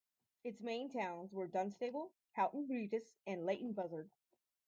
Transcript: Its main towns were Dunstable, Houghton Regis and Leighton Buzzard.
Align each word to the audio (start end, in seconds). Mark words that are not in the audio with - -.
Its 0.43 0.63
main 0.63 0.89
towns 0.89 1.31
were 1.31 1.45
Dunstable, 1.45 2.11
Houghton 2.31 2.65
Regis 2.67 3.13
and 3.27 3.45
Leighton 3.45 3.71
Buzzard. 3.73 4.09